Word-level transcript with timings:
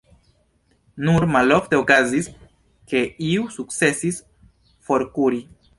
Nur 1.09 1.25
malofte 1.35 1.79
okazis, 1.83 2.31
ke 2.93 3.05
iu 3.29 3.47
sukcesis 3.59 4.21
forkuri. 4.89 5.45